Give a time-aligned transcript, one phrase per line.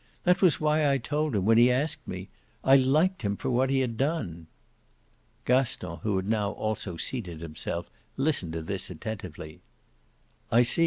[0.23, 2.27] That was why I told him when he asked me.
[2.63, 4.47] I liked him for what he had done."
[5.45, 9.61] Gaston, who had now also seated himself, listened to this attentively.
[10.51, 10.79] "I see.